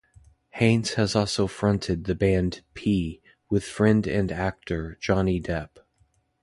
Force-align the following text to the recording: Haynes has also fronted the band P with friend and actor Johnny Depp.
Haynes 0.53 0.95
has 0.95 1.15
also 1.15 1.45
fronted 1.45 2.05
the 2.05 2.15
band 2.15 2.63
P 2.73 3.21
with 3.51 3.63
friend 3.63 4.07
and 4.07 4.31
actor 4.31 4.97
Johnny 4.99 5.39
Depp. 5.39 5.77